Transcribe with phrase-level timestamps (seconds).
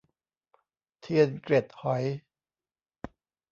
[0.99, 2.03] เทียนเกล็ดหอย